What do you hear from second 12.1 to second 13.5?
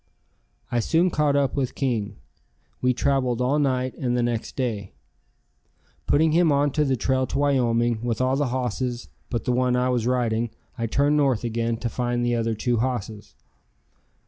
the other two hosses.